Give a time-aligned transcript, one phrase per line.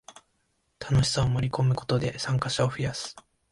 [0.79, 3.15] 楽しさを盛りこむことで参加者を増やす